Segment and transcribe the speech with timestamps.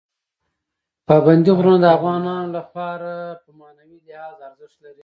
[1.07, 3.11] پابندي غرونه د افغانانو لپاره
[3.43, 4.99] په معنوي لحاظ ارزښت لري.